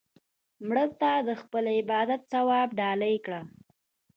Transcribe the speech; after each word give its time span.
مړه 0.67 0.85
ته 0.99 1.11
د 1.27 1.29
خپل 1.41 1.63
عبادت 1.77 2.21
ثواب 2.31 2.69
ډالۍ 2.79 3.15
کړه 3.25 3.41